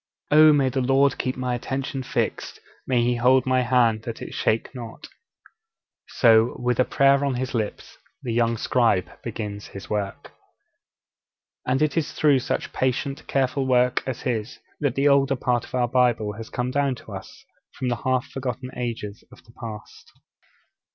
[0.31, 4.33] 'Oh, may the Lord keep my attention fixed, may He hold my hand that it
[4.33, 5.09] shake not!'
[6.07, 10.31] So, with a prayer on his lips, the young scribe begins his work.
[11.67, 15.75] And it is through such patient, careful work as his that the older part of
[15.75, 17.45] our Bible has come down to us
[17.77, 20.11] from the half forgotten ages of the past.